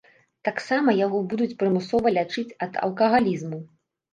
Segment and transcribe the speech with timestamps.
[0.47, 3.65] Таксама яго будуць прымусова лячыць ад алкагалізму.